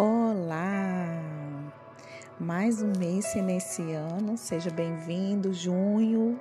Olá! 0.00 1.20
Mais 2.38 2.80
um 2.80 2.92
mês 3.00 3.24
se 3.24 3.40
iniciando, 3.40 4.36
seja 4.36 4.70
bem-vindo, 4.70 5.52
junho. 5.52 6.38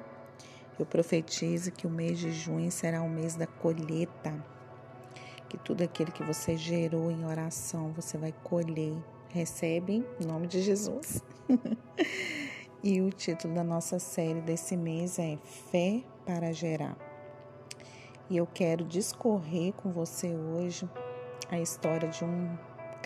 Eu 0.78 0.86
profetizo 0.86 1.72
que 1.72 1.88
o 1.88 1.90
mês 1.90 2.20
de 2.20 2.32
junho 2.32 2.72
será 2.72 3.02
o 3.02 3.10
mês 3.10 3.34
da 3.34 3.48
colheita, 3.48 4.32
que 5.50 5.58
tudo 5.58 5.84
aquilo 5.84 6.12
que 6.12 6.22
você 6.22 6.56
gerou 6.56 7.10
em 7.10 7.26
oração 7.26 7.92
você 7.94 8.16
vai 8.16 8.32
colher. 8.44 8.96
Recebe 9.30 10.06
em 10.22 10.28
nome 10.28 10.46
de 10.46 10.62
Jesus. 10.62 11.24
e 12.84 13.02
o 13.02 13.10
título 13.10 13.56
da 13.56 13.64
nossa 13.64 13.98
série 13.98 14.42
desse 14.42 14.78
mês 14.78 15.18
é 15.18 15.36
Fé 15.72 16.04
para 16.28 16.54
Gerar. 16.54 16.96
E 18.30 18.38
eu 18.38 18.46
quero 18.46 18.86
discorrer 18.86 19.74
com 19.74 19.92
você 19.92 20.28
hoje 20.36 20.88
a 21.50 21.60
história 21.60 22.08
de 22.08 22.24
um 22.24 22.56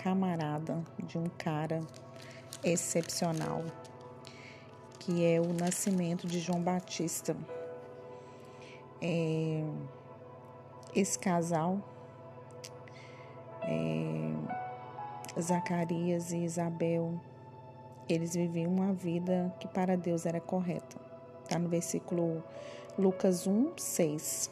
camarada, 0.02 0.82
de 1.04 1.16
um 1.16 1.26
cara 1.38 1.80
excepcional, 2.64 3.64
que 4.98 5.24
é 5.24 5.40
o 5.40 5.52
nascimento 5.52 6.26
de 6.26 6.40
João 6.40 6.60
Batista. 6.60 7.36
É, 9.00 9.64
esse 10.94 11.18
casal, 11.18 11.80
é, 13.62 15.40
Zacarias 15.40 16.32
e 16.32 16.38
Isabel, 16.38 17.20
eles 18.08 18.34
viviam 18.34 18.72
uma 18.72 18.92
vida 18.92 19.54
que 19.60 19.68
para 19.68 19.96
Deus 19.96 20.26
era 20.26 20.40
correta. 20.40 21.00
Está 21.44 21.58
no 21.58 21.68
versículo 21.68 22.42
Lucas 22.98 23.46
1, 23.46 23.72
6 23.76 24.50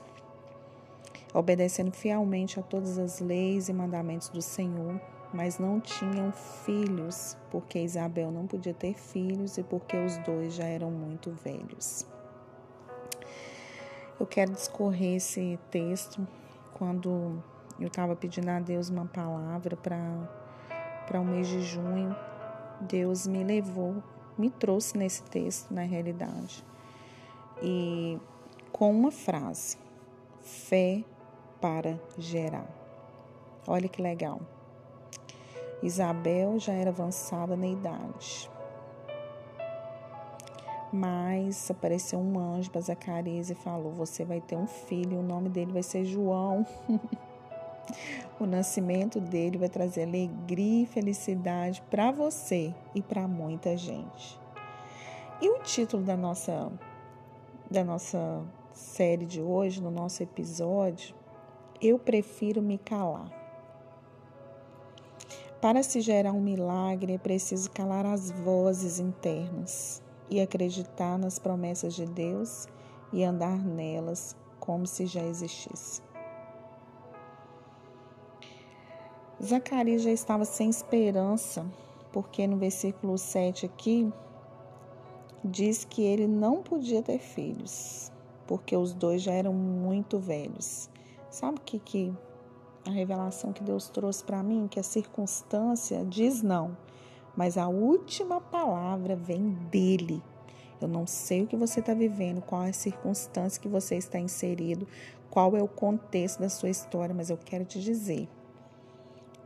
obedecendo 1.32 1.92
fielmente 1.92 2.58
a 2.58 2.62
todas 2.62 2.98
as 2.98 3.20
leis 3.20 3.68
e 3.68 3.72
mandamentos 3.72 4.28
do 4.30 4.42
Senhor, 4.42 5.00
mas 5.32 5.58
não 5.58 5.80
tinham 5.80 6.32
filhos, 6.32 7.36
porque 7.50 7.78
Isabel 7.78 8.30
não 8.30 8.46
podia 8.46 8.74
ter 8.74 8.94
filhos 8.94 9.58
e 9.58 9.62
porque 9.62 9.96
os 9.96 10.18
dois 10.18 10.54
já 10.54 10.64
eram 10.64 10.90
muito 10.90 11.30
velhos. 11.30 12.06
Eu 14.18 14.26
quero 14.26 14.52
discorrer 14.52 15.16
esse 15.16 15.58
texto 15.70 16.26
quando 16.74 17.42
eu 17.78 17.86
estava 17.86 18.14
pedindo 18.14 18.48
a 18.50 18.60
Deus 18.60 18.90
uma 18.90 19.06
palavra 19.06 19.76
para 19.76 21.20
o 21.20 21.24
mês 21.24 21.48
de 21.48 21.62
junho. 21.62 22.14
Deus 22.80 23.26
me 23.26 23.44
levou, 23.44 24.02
me 24.36 24.50
trouxe 24.50 24.98
nesse 24.98 25.22
texto, 25.22 25.72
na 25.72 25.82
realidade, 25.82 26.64
e 27.62 28.18
com 28.72 28.90
uma 28.90 29.10
frase: 29.10 29.78
fé 30.40 31.04
para 31.60 32.00
gerar. 32.18 32.68
Olha 33.66 33.88
que 33.88 34.02
legal. 34.02 34.40
Isabel 35.82 36.58
já 36.58 36.72
era 36.72 36.90
avançada 36.90 37.56
na 37.56 37.66
idade. 37.66 38.50
Mas 40.92 41.70
apareceu 41.70 42.18
um 42.18 42.38
anjo 42.38 42.70
para 42.70 42.80
Zacarias 42.80 43.48
e 43.48 43.54
falou: 43.54 43.92
Você 43.92 44.24
vai 44.24 44.40
ter 44.40 44.56
um 44.56 44.66
filho, 44.66 45.20
o 45.20 45.22
nome 45.22 45.48
dele 45.48 45.72
vai 45.72 45.82
ser 45.82 46.04
João. 46.04 46.66
o 48.40 48.46
nascimento 48.46 49.20
dele 49.20 49.56
vai 49.56 49.68
trazer 49.68 50.02
alegria 50.02 50.82
e 50.82 50.86
felicidade 50.86 51.82
para 51.90 52.10
você 52.10 52.74
e 52.94 53.00
para 53.00 53.28
muita 53.28 53.76
gente. 53.76 54.38
E 55.40 55.48
o 55.48 55.62
título 55.62 56.02
da 56.02 56.16
nossa 56.16 56.70
da 57.70 57.84
nossa 57.84 58.42
série 58.72 59.24
de 59.24 59.40
hoje, 59.40 59.80
no 59.80 59.92
nosso 59.92 60.22
episódio, 60.24 61.14
eu 61.80 61.98
prefiro 61.98 62.60
me 62.60 62.76
calar. 62.78 63.39
Para 65.60 65.82
se 65.82 66.00
gerar 66.00 66.32
um 66.32 66.40
milagre, 66.40 67.12
é 67.12 67.18
preciso 67.18 67.70
calar 67.70 68.06
as 68.06 68.30
vozes 68.30 68.98
internas 68.98 70.02
e 70.30 70.40
acreditar 70.40 71.18
nas 71.18 71.38
promessas 71.38 71.94
de 71.94 72.06
Deus 72.06 72.66
e 73.12 73.22
andar 73.22 73.62
nelas 73.62 74.34
como 74.58 74.86
se 74.86 75.04
já 75.04 75.22
existisse. 75.22 76.00
Zacarias 79.42 80.00
já 80.00 80.10
estava 80.10 80.46
sem 80.46 80.70
esperança, 80.70 81.66
porque 82.10 82.46
no 82.46 82.56
versículo 82.56 83.18
7 83.18 83.66
aqui 83.66 84.10
diz 85.44 85.84
que 85.84 86.02
ele 86.02 86.26
não 86.26 86.62
podia 86.62 87.02
ter 87.02 87.18
filhos, 87.18 88.10
porque 88.46 88.74
os 88.74 88.94
dois 88.94 89.20
já 89.20 89.32
eram 89.32 89.52
muito 89.52 90.18
velhos. 90.18 90.88
Sabe 91.28 91.58
o 91.58 91.60
que, 91.60 91.78
que 91.78 92.14
a 92.86 92.90
revelação 92.90 93.52
que 93.52 93.62
Deus 93.62 93.88
trouxe 93.88 94.24
para 94.24 94.42
mim? 94.42 94.68
Que 94.68 94.80
a 94.80 94.82
circunstância 94.82 96.04
diz 96.04 96.42
não, 96.42 96.76
mas 97.36 97.56
a 97.58 97.68
última 97.68 98.40
palavra 98.40 99.16
vem 99.16 99.50
dele. 99.70 100.22
Eu 100.80 100.88
não 100.88 101.06
sei 101.06 101.42
o 101.42 101.46
que 101.46 101.56
você 101.56 101.80
está 101.80 101.92
vivendo, 101.92 102.40
qual 102.40 102.64
é 102.64 102.70
a 102.70 102.72
circunstância 102.72 103.60
que 103.60 103.68
você 103.68 103.96
está 103.96 104.18
inserido, 104.18 104.88
qual 105.30 105.56
é 105.56 105.62
o 105.62 105.68
contexto 105.68 106.40
da 106.40 106.48
sua 106.48 106.70
história, 106.70 107.14
mas 107.14 107.28
eu 107.28 107.36
quero 107.36 107.64
te 107.64 107.80
dizer 107.80 108.28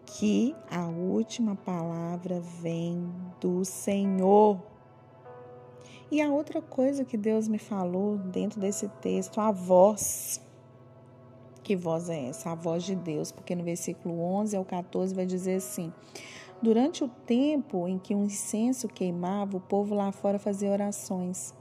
que 0.06 0.55
a 0.71 0.87
última 0.87 1.56
palavra 1.56 2.41
vem 2.41 3.12
do 3.41 3.65
Senhor. 3.65 4.61
E 6.11 6.23
a 6.23 6.31
outra 6.31 6.62
coisa 6.62 7.05
que 7.05 7.17
Deus 7.17 7.49
me 7.49 7.59
falou 7.59 8.17
dentro 8.19 8.61
desse 8.61 8.89
texto, 9.00 9.41
a 9.41 9.50
voz. 9.50 10.41
Que 11.64 11.75
voz 11.75 12.10
é 12.10 12.28
essa? 12.28 12.50
A 12.50 12.54
voz 12.54 12.84
de 12.84 12.94
Deus, 12.94 13.32
porque 13.32 13.54
no 13.54 13.64
versículo 13.64 14.20
11 14.20 14.54
ao 14.54 14.64
14 14.66 15.14
vai 15.14 15.25
dizer 15.25 15.54
assim: 15.54 15.91
Durante 16.60 17.02
o 17.02 17.08
tempo 17.08 17.88
em 17.88 17.98
que 17.98 18.14
o 18.14 18.22
incenso 18.22 18.86
queimava, 18.86 19.56
o 19.56 19.60
povo 19.60 19.94
lá 19.94 20.12
fora 20.12 20.38
fazia 20.38 20.70
orações. 20.70 21.54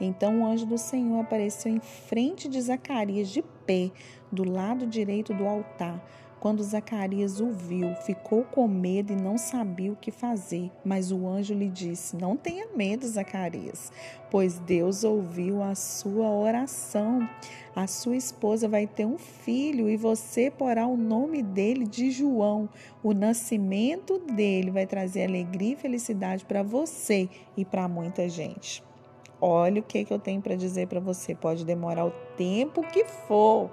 Então 0.00 0.42
o 0.42 0.46
anjo 0.46 0.66
do 0.66 0.76
Senhor 0.76 1.20
apareceu 1.20 1.72
em 1.72 1.78
frente 1.78 2.48
de 2.48 2.60
Zacarias, 2.60 3.28
de 3.28 3.40
pé, 3.40 3.92
do 4.32 4.42
lado 4.42 4.84
direito 4.84 5.32
do 5.32 5.46
altar. 5.46 6.04
Quando 6.38 6.62
Zacarias 6.62 7.40
o 7.40 7.50
viu, 7.50 7.94
ficou 8.04 8.44
com 8.44 8.68
medo 8.68 9.12
e 9.12 9.16
não 9.16 9.38
sabia 9.38 9.92
o 9.92 9.96
que 9.96 10.10
fazer. 10.10 10.70
Mas 10.84 11.10
o 11.10 11.26
anjo 11.26 11.54
lhe 11.54 11.68
disse: 11.68 12.16
Não 12.16 12.36
tenha 12.36 12.68
medo, 12.76 13.06
Zacarias, 13.06 13.90
pois 14.30 14.58
Deus 14.58 15.02
ouviu 15.02 15.62
a 15.62 15.74
sua 15.74 16.30
oração. 16.30 17.28
A 17.74 17.86
sua 17.86 18.16
esposa 18.16 18.68
vai 18.68 18.86
ter 18.86 19.04
um 19.04 19.18
filho 19.18 19.88
e 19.88 19.96
você 19.96 20.50
porá 20.50 20.86
o 20.86 20.96
nome 20.96 21.42
dele 21.42 21.86
de 21.86 22.10
João. 22.10 22.68
O 23.02 23.12
nascimento 23.12 24.18
dele 24.18 24.70
vai 24.70 24.86
trazer 24.86 25.24
alegria 25.24 25.72
e 25.72 25.76
felicidade 25.76 26.44
para 26.44 26.62
você 26.62 27.28
e 27.56 27.64
para 27.64 27.88
muita 27.88 28.28
gente. 28.28 28.82
Olha 29.40 29.80
o 29.80 29.84
que, 29.84 30.04
que 30.04 30.12
eu 30.12 30.18
tenho 30.18 30.40
para 30.40 30.56
dizer 30.56 30.88
para 30.88 31.00
você. 31.00 31.34
Pode 31.34 31.64
demorar 31.64 32.06
o 32.06 32.12
tempo 32.36 32.82
que 32.82 33.04
for, 33.04 33.70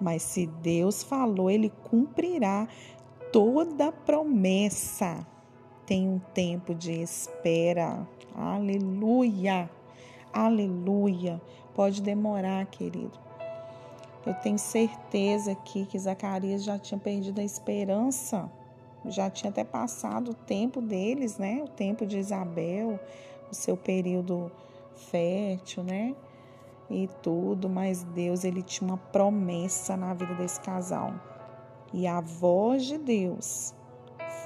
mas 0.00 0.22
se 0.22 0.46
Deus 0.46 1.02
falou, 1.02 1.50
Ele 1.50 1.70
cumprirá 1.90 2.68
toda 3.32 3.90
promessa. 3.92 5.26
Tem 5.84 6.08
um 6.08 6.20
tempo 6.32 6.74
de 6.74 6.92
espera. 6.92 8.06
Aleluia! 8.34 9.68
Aleluia! 10.32 11.40
Pode 11.74 12.00
demorar, 12.00 12.64
querido. 12.66 13.18
Eu 14.24 14.34
tenho 14.34 14.58
certeza 14.58 15.52
aqui 15.52 15.86
que 15.86 15.98
Zacarias 15.98 16.62
já 16.62 16.78
tinha 16.78 17.00
perdido 17.00 17.40
a 17.40 17.44
esperança. 17.44 18.50
Já 19.06 19.30
tinha 19.30 19.50
até 19.50 19.64
passado 19.64 20.32
o 20.32 20.34
tempo 20.34 20.80
deles, 20.80 21.38
né? 21.38 21.62
O 21.64 21.68
tempo 21.68 22.04
de 22.04 22.18
Isabel, 22.18 23.00
o 23.50 23.54
seu 23.54 23.76
período 23.76 24.52
fértil, 25.00 25.82
né? 25.82 26.14
E 26.88 27.08
tudo, 27.22 27.68
mas 27.68 28.02
Deus 28.02 28.44
ele 28.44 28.62
tinha 28.62 28.88
uma 28.88 28.96
promessa 28.96 29.96
na 29.96 30.12
vida 30.12 30.34
desse 30.34 30.60
casal. 30.60 31.14
E 31.92 32.06
a 32.06 32.20
voz 32.20 32.84
de 32.84 32.98
Deus 32.98 33.74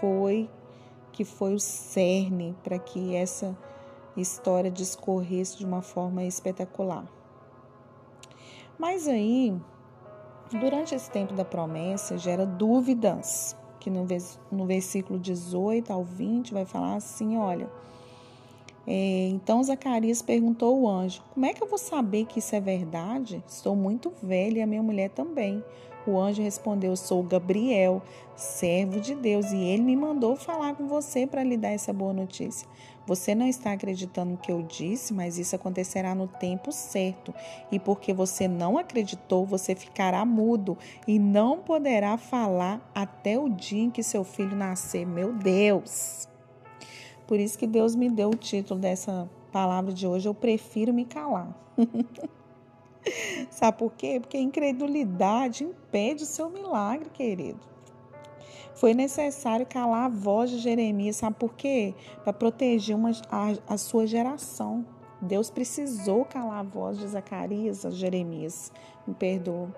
foi 0.00 0.48
que 1.12 1.24
foi 1.24 1.54
o 1.54 1.60
cerne 1.60 2.56
para 2.62 2.78
que 2.78 3.15
essa 3.15 3.56
história 4.16 4.71
discorresse 4.71 5.59
de 5.59 5.65
uma 5.65 5.80
forma 5.80 6.24
espetacular. 6.24 7.06
Mas 8.78 9.06
aí, 9.06 9.56
durante 10.51 10.95
esse 10.95 11.10
tempo 11.10 11.33
da 11.34 11.45
promessa, 11.45 12.18
gera 12.18 12.45
dúvidas, 12.45 13.56
que 13.78 13.89
no, 13.89 14.06
no 14.51 14.66
versículo 14.66 15.18
18 15.18 15.92
ao 15.92 16.03
20 16.03 16.53
vai 16.53 16.65
falar 16.65 16.97
assim: 16.97 17.36
olha 17.36 17.71
então 18.86 19.63
Zacarias 19.63 20.21
perguntou 20.21 20.86
ao 20.86 20.95
anjo: 20.95 21.22
Como 21.33 21.47
é 21.47 21.54
que 21.54 21.63
eu 21.63 21.69
vou 21.69 21.78
saber 21.78 22.27
que 22.27 22.39
isso 22.39 22.54
é 22.54 22.60
verdade? 22.60 23.42
Estou 23.48 23.75
muito 23.75 24.13
velha 24.22 24.59
e 24.59 24.63
a 24.63 24.66
minha 24.66 24.83
mulher 24.83 25.10
também. 25.10 25.63
O 26.07 26.19
anjo 26.19 26.42
respondeu: 26.42 26.95
Sou 26.97 27.22
Gabriel, 27.22 28.03
servo 28.36 29.01
de 29.01 29.15
Deus, 29.15 29.53
e 29.53 29.57
ele 29.57 29.83
me 29.83 29.97
mandou 29.97 30.36
falar 30.36 30.75
com 30.75 30.86
você 30.86 31.27
para 31.27 31.42
lhe 31.42 31.57
dar 31.57 31.71
essa 31.71 31.92
boa 31.92 32.13
notícia. 32.13 32.69
Você 33.07 33.34
não 33.34 33.47
está 33.47 33.72
acreditando 33.72 34.33
no 34.33 34.39
que 34.39 34.51
eu 34.51 34.63
disse, 34.63 35.13
mas 35.13 35.39
isso 35.39 35.54
acontecerá 35.54 36.15
no 36.15 36.27
tempo 36.27 36.72
certo. 36.72 37.34
E 37.71 37.78
porque 37.78 38.15
você 38.15 38.48
não 38.48 38.78
acreditou, 38.78 39.45
você 39.45 39.75
ficará 39.75 40.25
mudo 40.25 40.77
e 41.07 41.19
não 41.19 41.59
poderá 41.59 42.16
falar 42.16 42.80
até 42.95 43.39
o 43.39 43.48
dia 43.48 43.83
em 43.83 43.91
que 43.91 44.03
seu 44.03 44.25
filho 44.25 44.57
nascer. 44.57 45.07
Meu 45.07 45.34
Deus! 45.34 46.34
Por 47.26 47.41
isso 47.41 47.59
que 47.59 47.66
Deus 47.66 47.94
me 47.94 48.10
deu 48.10 48.30
o 48.30 48.36
título 48.36 48.78
dessa 48.78 49.28
palavra 49.50 49.92
de 49.92 50.06
hoje. 50.06 50.28
Eu 50.28 50.34
prefiro 50.34 50.92
me 50.92 51.04
calar. 51.04 51.54
Sabe 53.50 53.78
por 53.78 53.92
quê? 53.92 54.18
Porque 54.21 54.36
a 54.36 54.41
incredulidade 54.41 55.65
impede 55.65 56.22
o 56.22 56.26
seu 56.26 56.48
milagre, 56.50 57.09
querido. 57.10 57.60
Foi 58.74 58.92
necessário 58.92 59.65
calar 59.66 60.06
a 60.06 60.09
voz 60.09 60.50
de 60.50 60.59
Jeremias, 60.59 61.16
sabe 61.16 61.36
por 61.36 61.54
quê? 61.54 61.94
Para 62.24 62.32
proteger 62.32 62.97
uma, 62.97 63.12
a, 63.30 63.74
a 63.74 63.78
sua 63.78 64.04
geração. 64.06 64.84
Deus 65.20 65.48
precisou 65.48 66.24
calar 66.24 66.59
a 66.59 66.62
voz 66.62 66.98
de 66.98 67.06
Zacarias, 67.06 67.86
a 67.86 67.91
Jeremias, 67.91 68.72
me 69.06 69.15
perdoa. 69.15 69.74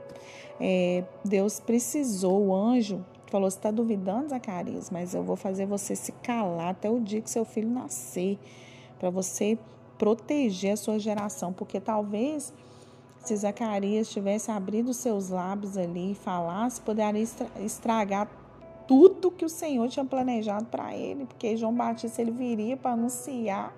É, 0.59 1.05
Deus 1.23 1.61
precisou, 1.61 2.47
o 2.47 2.55
anjo 2.55 3.05
falou: 3.31 3.51
Você 3.51 3.59
está 3.59 3.71
duvidando, 3.71 4.29
Zacarias, 4.29 4.91
mas 4.91 5.15
eu 5.15 5.23
vou 5.23 5.37
fazer 5.37 5.67
você 5.67 5.95
se 5.95 6.13
calar 6.13 6.71
até 6.71 6.91
o 6.91 7.01
dia 7.01 7.21
que 7.21 7.31
seu 7.31 7.45
filho 7.45 7.69
nascer, 7.69 8.39
para 8.99 9.11
você 9.11 9.59
proteger 9.99 10.73
a 10.73 10.77
sua 10.77 10.99
geração, 10.99 11.53
porque 11.53 11.81
talvez 11.81 12.53
se 13.19 13.37
Zacarias 13.37 14.09
tivesse 14.09 14.51
abrido 14.51 14.95
seus 14.95 15.31
lábios 15.31 15.77
ali 15.77 16.13
e 16.13 16.15
falasse, 16.15 16.81
poderia 16.81 17.27
estragar 17.61 18.29
tudo 18.87 19.33
que 19.33 19.45
o 19.45 19.49
Senhor 19.49 19.89
tinha 19.89 20.05
planejado 20.05 20.67
para 20.67 20.95
ele, 20.95 21.27
porque 21.27 21.57
João 21.57 21.75
Batista 21.75 22.23
ele 22.23 22.31
viria 22.31 22.77
para 22.77 22.93
anunciar 22.93 23.75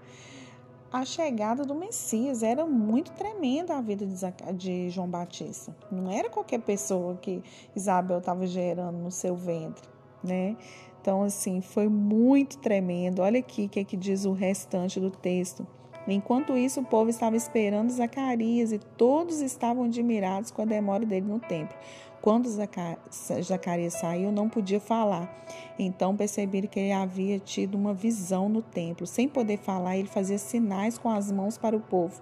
a 0.92 1.04
chegada 1.04 1.64
do 1.64 1.74
Messias. 1.74 2.42
Era 2.42 2.66
muito 2.66 3.12
tremenda 3.12 3.76
a 3.76 3.80
vida 3.80 4.06
de 4.54 4.90
João 4.90 5.08
Batista. 5.08 5.74
Não 5.90 6.10
era 6.10 6.30
qualquer 6.30 6.60
pessoa 6.60 7.16
que 7.16 7.42
Isabel 7.74 8.18
estava 8.18 8.46
gerando 8.46 8.98
no 8.98 9.10
seu 9.10 9.34
ventre, 9.34 9.88
né? 10.22 10.56
Então, 11.00 11.22
assim, 11.22 11.60
foi 11.60 11.88
muito 11.88 12.58
tremendo. 12.58 13.22
Olha 13.22 13.40
aqui 13.40 13.66
o 13.66 13.68
que, 13.68 13.80
é 13.80 13.84
que 13.84 13.96
diz 13.96 14.24
o 14.24 14.32
restante 14.32 14.98
do 15.00 15.10
texto. 15.10 15.66
Enquanto 16.06 16.56
isso, 16.56 16.80
o 16.80 16.84
povo 16.84 17.10
estava 17.10 17.36
esperando 17.36 17.90
Zacarias 17.90 18.72
e 18.72 18.78
todos 18.78 19.40
estavam 19.40 19.84
admirados 19.84 20.50
com 20.50 20.62
a 20.62 20.64
demora 20.64 21.04
dele 21.04 21.26
no 21.26 21.38
templo. 21.38 21.76
Quando 22.20 22.48
Zacarias 22.48 23.94
saiu, 23.94 24.32
não 24.32 24.48
podia 24.48 24.80
falar. 24.80 25.46
Então 25.78 26.16
perceberam 26.16 26.68
que 26.68 26.80
ele 26.80 26.92
havia 26.92 27.38
tido 27.38 27.76
uma 27.76 27.94
visão 27.94 28.48
no 28.48 28.60
templo. 28.60 29.06
Sem 29.06 29.28
poder 29.28 29.58
falar, 29.58 29.96
ele 29.96 30.08
fazia 30.08 30.38
sinais 30.38 30.98
com 30.98 31.08
as 31.08 31.30
mãos 31.30 31.56
para 31.56 31.76
o 31.76 31.80
povo. 31.80 32.20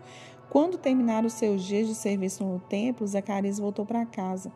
Quando 0.51 0.79
terminaram 0.79 1.29
seus 1.29 1.65
dias 1.65 1.89
de 1.89 1.95
serviço 1.95 2.45
no 2.45 2.61
templo, 2.61 3.07
Zacarias 3.07 3.59
voltou 3.59 3.85
para 3.85 4.07
casa. 4.07 4.53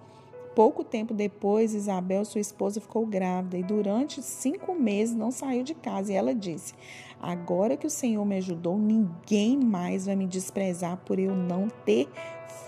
Pouco 0.55 0.85
tempo 0.85 1.15
depois, 1.15 1.75
Isabel, 1.75 2.25
sua 2.25 2.41
esposa, 2.41 2.81
ficou 2.81 3.07
grávida 3.07 3.57
e 3.57 3.63
durante 3.63 4.21
cinco 4.23 4.75
meses 4.75 5.15
não 5.15 5.31
saiu 5.31 5.63
de 5.63 5.75
casa. 5.75 6.13
E 6.13 6.17
ela 6.17 6.35
disse: 6.35 6.75
Agora 7.21 7.77
que 7.77 7.87
o 7.87 7.91
Senhor 7.91 8.25
me 8.25 8.37
ajudou, 8.37 8.77
ninguém 8.77 9.57
mais 9.57 10.07
vai 10.07 10.17
me 10.17 10.27
desprezar 10.27 10.97
por 10.99 11.19
eu 11.19 11.35
não 11.35 11.69
ter 11.85 12.09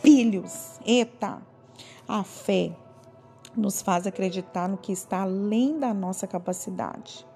filhos. 0.00 0.80
Eita! 0.86 1.51
A 2.14 2.22
fé 2.22 2.76
nos 3.56 3.80
faz 3.80 4.06
acreditar 4.06 4.68
no 4.68 4.76
que 4.76 4.92
está 4.92 5.22
além 5.22 5.78
da 5.78 5.94
nossa 5.94 6.26
capacidade. 6.26 7.26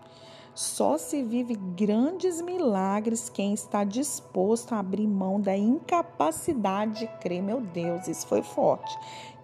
Só 0.55 0.99
se 0.99 1.23
vive 1.23 1.55
grandes 1.55 2.43
milagres 2.43 3.31
quem 3.31 3.55
está 3.55 3.85
disposto 3.85 4.75
a 4.75 4.81
abrir 4.81 5.07
mão 5.07 5.41
da 5.41 5.57
incapacidade 5.57 6.99
de 6.99 7.07
crer. 7.23 7.43
Meu 7.43 7.59
Deus, 7.59 8.07
isso 8.07 8.27
foi 8.27 8.43
forte. 8.43 8.95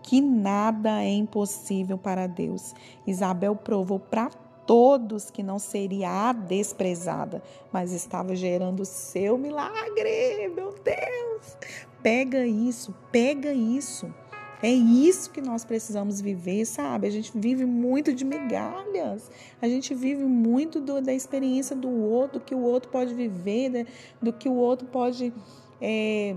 Que 0.03 0.21
nada 0.21 1.03
é 1.03 1.15
impossível 1.15 1.97
para 1.97 2.27
Deus. 2.27 2.75
Isabel 3.07 3.57
provou 3.57 3.99
para 3.99 4.29
todos 4.67 5.31
que 5.31 5.43
não 5.43 5.59
seria 5.59 6.29
a 6.29 6.35
desprezada, 6.35 7.43
mas 7.73 7.93
estava 7.93 8.37
gerando 8.37 8.85
seu 8.85 9.39
milagre. 9.39 10.53
Meu 10.55 10.75
Deus! 10.85 11.57
Pega 12.03 12.45
isso, 12.45 12.95
pega 13.11 13.55
isso. 13.55 14.13
É 14.63 14.71
isso 14.71 15.31
que 15.31 15.41
nós 15.41 15.65
precisamos 15.65 16.21
viver, 16.21 16.65
sabe? 16.65 17.09
A 17.09 17.11
gente 17.11 17.33
vive 17.35 17.65
muito 17.65 18.13
de 18.13 18.25
migalhas. 18.25 19.29
A 19.61 19.67
gente 19.67 19.93
vive 19.93 20.23
muito 20.23 20.81
do, 20.81 21.03
da 21.03 21.13
experiência 21.13 21.75
do 21.75 21.91
outro, 21.91 22.39
do 22.39 22.45
que 22.45 22.55
o 22.55 22.61
outro 22.61 22.89
pode 22.89 23.13
viver, 23.13 23.69
né? 23.71 23.87
do 24.21 24.33
que 24.33 24.49
o 24.49 24.55
outro 24.55 24.87
pode 24.87 25.35
é, 25.81 26.37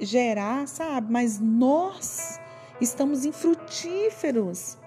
gerar, 0.00 0.66
sabe? 0.66 1.12
Mas 1.12 1.38
nós 1.38 2.40
estamos 2.80 3.26
infrutíferos. 3.26 4.78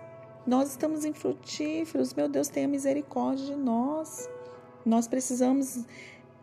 Nós 0.48 0.72
estamos 0.72 1.06
infrutíferos. 1.06 2.16
Meu 2.16 2.28
Deus, 2.28 2.48
tenha 2.48 2.68
misericórdia 2.68 3.46
de 3.46 3.56
nós. 3.56 4.28
Nós 4.84 5.08
precisamos 5.08 5.86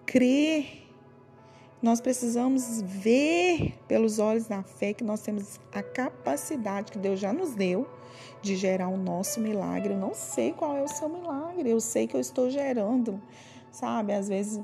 crer 0.06 0.87
nós 1.82 2.00
precisamos 2.00 2.82
ver 2.82 3.74
pelos 3.86 4.18
olhos 4.18 4.46
da 4.46 4.62
fé 4.62 4.92
que 4.92 5.04
nós 5.04 5.20
temos 5.20 5.60
a 5.72 5.82
capacidade 5.82 6.90
que 6.90 6.98
Deus 6.98 7.20
já 7.20 7.32
nos 7.32 7.54
deu 7.54 7.88
de 8.42 8.56
gerar 8.56 8.88
o 8.88 8.96
nosso 8.96 9.40
milagre. 9.40 9.92
Eu 9.92 9.98
não 9.98 10.14
sei 10.14 10.52
qual 10.52 10.76
é 10.76 10.82
o 10.82 10.88
seu 10.88 11.08
milagre, 11.08 11.70
eu 11.70 11.80
sei 11.80 12.06
que 12.06 12.16
eu 12.16 12.20
estou 12.20 12.50
gerando, 12.50 13.20
sabe? 13.70 14.12
Às 14.12 14.28
vezes 14.28 14.60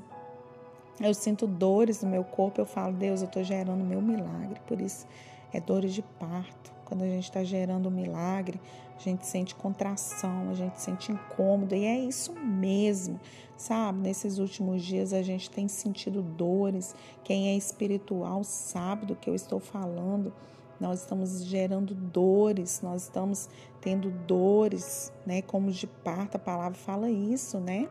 eu 0.99 1.13
sinto 1.13 1.45
dores 1.47 2.01
no 2.01 2.09
meu 2.09 2.23
corpo, 2.23 2.61
eu 2.61 2.65
falo, 2.65 2.93
Deus, 2.93 3.21
eu 3.21 3.27
estou 3.27 3.43
gerando 3.43 3.83
meu 3.83 4.01
milagre. 4.01 4.59
Por 4.67 4.79
isso, 4.81 5.07
é 5.53 5.59
dores 5.59 5.93
de 5.93 6.01
parto. 6.01 6.73
Quando 6.85 7.03
a 7.03 7.07
gente 7.07 7.23
está 7.23 7.43
gerando 7.43 7.89
um 7.89 7.91
milagre, 7.91 8.59
a 8.97 9.01
gente 9.01 9.25
sente 9.25 9.53
contração, 9.53 10.49
a 10.49 10.53
gente 10.53 10.81
sente 10.81 11.11
incômodo, 11.11 11.75
e 11.75 11.85
é 11.85 11.99
isso 11.99 12.33
mesmo, 12.33 13.19
sabe? 13.57 13.99
Nesses 13.99 14.37
últimos 14.37 14.83
dias 14.83 15.13
a 15.13 15.21
gente 15.21 15.49
tem 15.49 15.67
sentido 15.67 16.21
dores. 16.21 16.95
Quem 17.23 17.49
é 17.49 17.57
espiritual 17.57 18.43
sabe 18.43 19.05
do 19.05 19.15
que 19.15 19.29
eu 19.29 19.35
estou 19.35 19.59
falando. 19.59 20.33
Nós 20.79 21.01
estamos 21.01 21.43
gerando 21.43 21.93
dores, 21.93 22.81
nós 22.81 23.03
estamos 23.03 23.49
tendo 23.79 24.11
dores, 24.11 25.11
né? 25.25 25.41
Como 25.41 25.71
de 25.71 25.87
parto, 25.87 26.35
a 26.35 26.39
palavra 26.39 26.77
fala 26.77 27.09
isso, 27.09 27.59
né? 27.59 27.89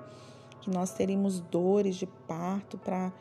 Que 0.61 0.71
nós 0.71 0.93
teríamos 0.93 1.41
dores 1.41 1.97
de 1.97 2.07
parto 2.07 2.77
para 2.77 3.13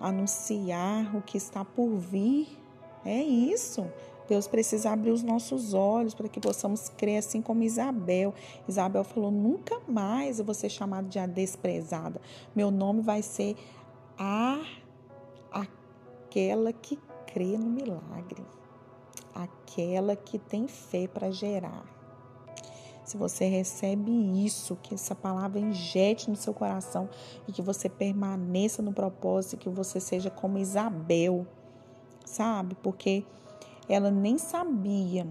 anunciar 0.00 1.14
o 1.16 1.22
que 1.22 1.36
está 1.36 1.64
por 1.64 1.96
vir. 1.96 2.58
É 3.04 3.22
isso. 3.22 3.86
Deus 4.28 4.46
precisa 4.46 4.90
abrir 4.90 5.10
os 5.10 5.22
nossos 5.22 5.74
olhos 5.74 6.14
para 6.14 6.28
que 6.28 6.40
possamos 6.40 6.88
crer, 6.90 7.18
assim 7.18 7.42
como 7.42 7.62
Isabel. 7.62 8.34
Isabel 8.68 9.04
falou: 9.04 9.30
nunca 9.30 9.80
mais 9.86 10.38
eu 10.38 10.44
vou 10.44 10.54
ser 10.54 10.68
chamada 10.68 11.08
de 11.08 11.18
a 11.18 11.26
desprezada. 11.26 12.20
Meu 12.54 12.70
nome 12.70 13.02
vai 13.02 13.22
ser 13.22 13.56
a 14.18 14.60
aquela 15.50 16.72
que 16.72 16.98
crê 17.26 17.56
no 17.56 17.70
milagre, 17.70 18.44
aquela 19.34 20.16
que 20.16 20.38
tem 20.38 20.66
fé 20.66 21.06
para 21.06 21.30
gerar. 21.30 21.84
Se 23.04 23.16
você 23.16 23.46
recebe 23.46 24.10
isso, 24.44 24.76
que 24.76 24.94
essa 24.94 25.14
palavra 25.14 25.58
injete 25.58 26.30
no 26.30 26.36
seu 26.36 26.54
coração 26.54 27.08
e 27.48 27.52
que 27.52 27.60
você 27.60 27.88
permaneça 27.88 28.80
no 28.80 28.92
propósito, 28.92 29.56
que 29.56 29.68
você 29.68 29.98
seja 29.98 30.30
como 30.30 30.56
Isabel, 30.56 31.46
sabe? 32.24 32.76
Porque 32.76 33.24
ela 33.88 34.10
nem 34.10 34.38
sabia 34.38 35.26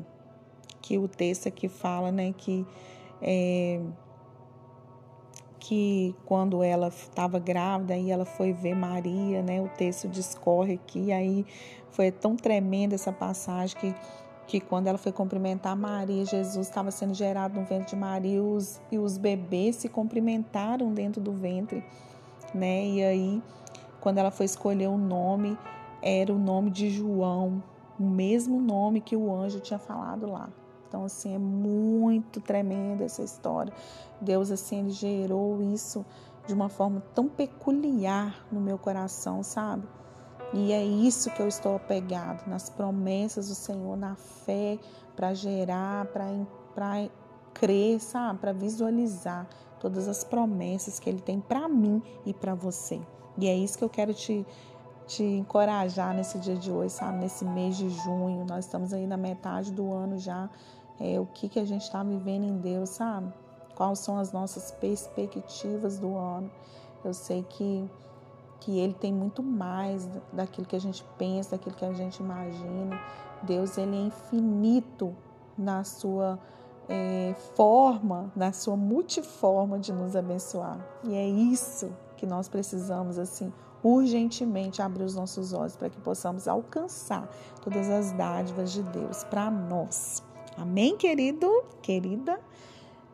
que 0.81 0.97
o 0.97 1.07
texto 1.07 1.47
aqui 1.47 1.67
fala, 1.67 2.11
né, 2.11 2.33
que 2.35 2.65
é, 3.21 3.79
que 5.59 6.15
quando 6.25 6.63
ela 6.63 6.87
estava 6.87 7.37
grávida 7.37 7.95
e 7.95 8.09
ela 8.09 8.25
foi 8.25 8.51
ver 8.51 8.75
Maria, 8.75 9.43
né, 9.43 9.61
o 9.61 9.69
texto 9.69 10.07
discorre 10.07 10.73
aqui, 10.73 11.11
aí 11.11 11.45
foi 11.91 12.11
tão 12.11 12.35
tremenda 12.35 12.95
essa 12.95 13.11
passagem 13.11 13.77
que 13.77 13.95
que 14.51 14.59
quando 14.59 14.87
ela 14.87 14.97
foi 14.97 15.13
cumprimentar 15.13 15.77
Maria, 15.77 16.25
Jesus 16.25 16.67
estava 16.67 16.91
sendo 16.91 17.13
gerado 17.13 17.57
no 17.57 17.65
ventre 17.65 17.91
de 17.91 17.95
Maria 17.95 18.35
e 18.35 18.39
os, 18.41 18.81
e 18.91 18.97
os 18.97 19.17
bebês 19.17 19.77
se 19.77 19.87
cumprimentaram 19.87 20.93
dentro 20.93 21.21
do 21.21 21.31
ventre, 21.31 21.81
né? 22.53 22.85
E 22.85 23.01
aí, 23.01 23.43
quando 24.01 24.17
ela 24.17 24.29
foi 24.29 24.45
escolher 24.45 24.87
o 24.87 24.97
nome, 24.97 25.57
era 26.01 26.33
o 26.33 26.37
nome 26.37 26.69
de 26.69 26.89
João, 26.89 27.63
o 28.01 28.05
mesmo 28.05 28.59
nome 28.59 28.99
que 28.99 29.15
o 29.15 29.33
anjo 29.33 29.59
tinha 29.59 29.77
falado 29.77 30.25
lá. 30.25 30.49
Então, 30.87 31.05
assim, 31.05 31.35
é 31.35 31.39
muito 31.39 32.41
tremenda 32.41 33.03
essa 33.03 33.21
história. 33.21 33.71
Deus, 34.19 34.51
assim, 34.51 34.79
ele 34.79 34.89
gerou 34.89 35.61
isso 35.61 36.05
de 36.47 36.53
uma 36.53 36.67
forma 36.67 37.01
tão 37.13 37.29
peculiar 37.29 38.45
no 38.51 38.59
meu 38.59 38.77
coração, 38.77 39.43
sabe? 39.43 39.87
E 40.53 40.73
é 40.73 40.83
isso 40.83 41.31
que 41.31 41.41
eu 41.41 41.47
estou 41.47 41.75
apegado, 41.75 42.45
nas 42.47 42.69
promessas 42.69 43.47
do 43.47 43.55
Senhor, 43.55 43.95
na 43.95 44.15
fé, 44.15 44.77
para 45.15 45.33
gerar, 45.33 46.07
para 46.07 47.09
crer, 47.53 48.01
sabe? 48.01 48.39
Para 48.39 48.51
visualizar 48.51 49.47
todas 49.79 50.07
as 50.07 50.23
promessas 50.23 50.99
que 50.99 51.09
Ele 51.09 51.21
tem 51.21 51.39
para 51.39 51.69
mim 51.69 52.01
e 52.25 52.33
para 52.33 52.53
você. 52.53 52.99
E 53.37 53.47
é 53.47 53.55
isso 53.55 53.77
que 53.77 53.83
eu 53.83 53.89
quero 53.89 54.13
te, 54.13 54.45
te 55.11 55.23
encorajar 55.23 56.13
nesse 56.13 56.39
dia 56.39 56.55
de 56.55 56.71
hoje, 56.71 56.93
sabe? 56.93 57.17
Nesse 57.17 57.43
mês 57.43 57.75
de 57.75 57.89
junho. 57.89 58.45
Nós 58.47 58.65
estamos 58.65 58.93
aí 58.93 59.05
na 59.05 59.17
metade 59.17 59.71
do 59.71 59.91
ano 59.93 60.17
já. 60.17 60.49
É, 60.99 61.19
o 61.19 61.25
que, 61.25 61.49
que 61.49 61.59
a 61.59 61.65
gente 61.65 61.81
está 61.81 62.01
vivendo 62.01 62.45
em 62.45 62.57
Deus, 62.57 62.91
sabe? 62.91 63.31
Quais 63.75 63.99
são 63.99 64.17
as 64.17 64.31
nossas 64.31 64.71
perspectivas 64.71 65.99
do 65.99 66.15
ano. 66.15 66.49
Eu 67.03 67.13
sei 67.13 67.43
que 67.43 67.89
que 68.61 68.77
ele 68.77 68.93
tem 68.93 69.11
muito 69.11 69.41
mais 69.41 70.07
daquilo 70.31 70.67
que 70.67 70.75
a 70.75 70.79
gente 70.79 71.03
pensa, 71.17 71.57
daquilo 71.57 71.75
que 71.75 71.83
a 71.83 71.93
gente 71.93 72.17
imagina. 72.19 72.95
Deus 73.41 73.75
ele 73.75 73.95
é 73.95 74.01
infinito 74.01 75.15
na 75.57 75.83
sua 75.83 76.39
é, 76.87 77.33
forma, 77.55 78.31
na 78.35 78.53
sua 78.53 78.77
multiforma 78.77 79.79
de 79.79 79.91
nos 79.91 80.15
abençoar. 80.15 80.77
E 81.03 81.15
é 81.15 81.27
isso 81.27 81.91
que 82.15 82.27
nós 82.27 82.47
precisamos 82.47 83.17
assim 83.17 83.51
urgentemente 83.83 84.81
abrir 84.81 85.03
os 85.03 85.15
nossos 85.15 85.53
olhos 85.53 85.75
para 85.75 85.89
que 85.89 85.99
possamos 85.99 86.47
alcançar 86.47 87.29
todas 87.61 87.89
as 87.89 88.11
dádivas 88.11 88.71
de 88.71 88.83
Deus 88.83 89.23
para 89.23 89.49
nós. 89.49 90.23
Amém, 90.57 90.97
querido, 90.97 91.49
querida? 91.81 92.39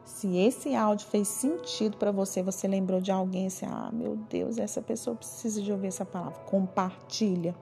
Se 0.04 0.38
esse 0.38 0.74
áudio 0.74 1.06
fez 1.08 1.28
sentido 1.28 1.98
para 1.98 2.12
você, 2.12 2.42
você 2.42 2.68
lembrou 2.68 3.00
de 3.00 3.12
alguém, 3.12 3.48
assim, 3.48 3.66
ah, 3.66 3.90
meu 3.94 4.16
Deus, 4.16 4.58
essa 4.58 4.82
pessoa 4.82 5.16
precisa 5.16 5.62
de 5.62 5.72
ouvir 5.72 5.88
essa 5.88 6.06
palavra. 6.06 6.40
Compartilha. 6.46 7.54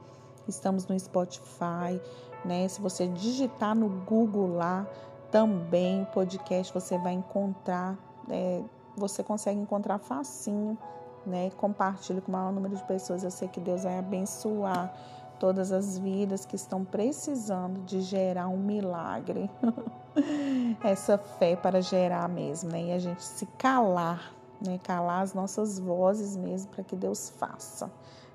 Estamos 0.47 0.85
no 0.88 0.97
Spotify, 0.97 2.00
né? 2.45 2.67
Se 2.67 2.79
você 2.79 3.07
digitar 3.07 3.75
no 3.75 3.89
Google 3.89 4.55
lá, 4.55 4.88
também 5.31 6.05
podcast 6.13 6.74
você 6.74 6.97
vai 7.00 7.13
encontrar, 7.13 7.97
é, 8.29 8.62
você 8.95 9.24
consegue 9.24 9.59
encontrar 9.59 9.97
facinho, 9.97 10.77
né? 11.25 11.50
Compartilhe 11.51 12.22
com 12.22 12.29
o 12.29 12.32
maior 12.32 12.51
número 12.51 12.75
de 12.75 12.84
pessoas. 12.84 13.24
Eu 13.24 13.32
sei 13.32 13.48
que 13.48 13.60
Deus 13.60 13.84
vai 13.84 13.98
abençoar 13.98 14.94
todas 15.39 15.72
as 15.72 15.98
vidas 15.98 16.46
que 16.46 16.55
estão 16.55 16.84
precisando 16.84 17.82
de 17.82 18.01
gerar 18.01 18.48
um 18.48 18.58
milagre. 18.58 19.50
Essa 20.84 21.17
fé 21.17 21.55
para 21.55 21.82
gerar 21.82 22.29
mesmo, 22.29 22.72
né? 22.72 22.86
E 22.86 22.91
a 22.91 23.00
gente 23.00 23.24
se 23.24 23.46
calar, 23.58 24.34
né? 24.65 24.79
Calar 24.84 25.22
as 25.22 25.34
nossas 25.34 25.77
vozes 25.79 26.38
mesmo 26.38 26.72
para 26.72 26.84
que 26.84 26.96
Deus 26.96 27.29
faça 27.29 27.91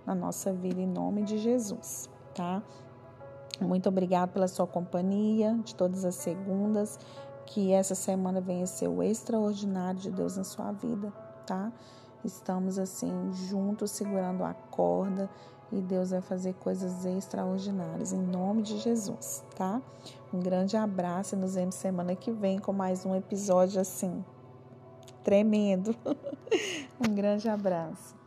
na 0.06 0.14
nossa 0.14 0.52
vida 0.52 0.80
em 0.80 0.86
nome 0.86 1.22
de 1.22 1.38
Jesus, 1.38 2.08
tá? 2.34 2.62
Muito 3.60 3.88
obrigada 3.88 4.32
pela 4.32 4.48
sua 4.48 4.66
companhia 4.66 5.58
de 5.64 5.74
todas 5.74 6.04
as 6.04 6.14
segundas. 6.14 6.98
Que 7.46 7.72
essa 7.72 7.94
semana 7.96 8.40
venha 8.40 8.64
ser 8.66 8.88
o 8.88 9.02
extraordinário 9.02 9.98
de 9.98 10.10
Deus 10.10 10.36
na 10.36 10.44
sua 10.44 10.70
vida, 10.70 11.12
tá? 11.44 11.72
Estamos 12.24 12.78
assim 12.78 13.32
juntos 13.32 13.90
segurando 13.90 14.44
a 14.44 14.52
corda 14.52 15.28
e 15.72 15.80
Deus 15.80 16.10
vai 16.10 16.20
fazer 16.20 16.54
coisas 16.54 17.04
extraordinárias 17.04 18.12
em 18.12 18.20
nome 18.20 18.62
de 18.62 18.78
Jesus, 18.78 19.44
tá? 19.56 19.80
Um 20.32 20.40
grande 20.40 20.76
abraço 20.76 21.34
e 21.34 21.38
nos 21.38 21.54
vemos 21.54 21.76
semana 21.76 22.14
que 22.14 22.30
vem 22.30 22.58
com 22.58 22.72
mais 22.72 23.06
um 23.06 23.14
episódio 23.14 23.80
assim 23.80 24.24
tremendo. 25.22 25.94
um 27.00 27.14
grande 27.14 27.48
abraço. 27.48 28.19